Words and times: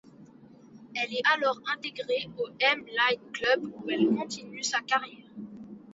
Elle 0.95 1.13
est 1.13 1.21
alors 1.31 1.59
intégrée 1.77 2.27
au 2.39 2.47
M-line 2.59 3.31
club 3.33 3.63
où 3.65 3.87
elle 3.91 4.07
continue 4.07 4.63
sa 4.63 4.79
carrière. 4.81 5.29